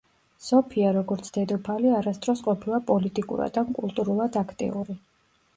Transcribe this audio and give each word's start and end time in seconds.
სოფია, 0.43 0.93
როგორც 0.95 1.29
დედოფალი 1.35 1.91
არასდროს 1.99 2.41
ყოფილა 2.47 2.79
პოლიტიკურად 2.89 3.61
ან 3.63 3.73
კულტურულად 3.81 4.41
აქტიური. 4.45 4.99